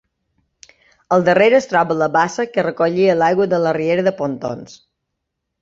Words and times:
Al 1.17 1.25
darrere 1.27 1.57
es 1.59 1.69
troba 1.73 1.97
la 1.99 2.09
bassa 2.17 2.45
que 2.55 2.65
recollia 2.69 3.19
l'aigua 3.21 3.47
de 3.53 3.63
la 3.67 3.75
riera 3.81 4.07
de 4.09 4.15
Pontons. 4.23 4.79